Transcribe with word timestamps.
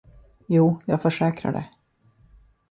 Jo, 0.49 0.81
jag 0.85 1.01
försäkrar 1.01 1.53
det. 1.53 1.65